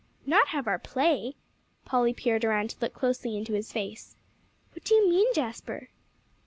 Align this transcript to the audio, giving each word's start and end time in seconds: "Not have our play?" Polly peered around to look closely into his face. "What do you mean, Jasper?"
"Not 0.25 0.47
have 0.47 0.67
our 0.67 0.79
play?" 0.79 1.35
Polly 1.85 2.11
peered 2.11 2.43
around 2.43 2.71
to 2.71 2.75
look 2.81 2.91
closely 2.91 3.37
into 3.37 3.53
his 3.53 3.71
face. 3.71 4.15
"What 4.73 4.83
do 4.83 4.95
you 4.95 5.07
mean, 5.07 5.31
Jasper?" 5.35 5.89